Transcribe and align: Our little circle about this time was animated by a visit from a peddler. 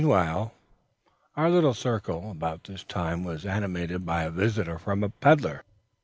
Our 0.03 0.51
little 1.51 1.75
circle 1.75 2.31
about 2.31 2.63
this 2.63 2.83
time 2.83 3.23
was 3.23 3.45
animated 3.45 4.03
by 4.03 4.23
a 4.23 4.31
visit 4.31 4.67
from 4.81 5.03
a 5.03 5.09
peddler. 5.09 5.63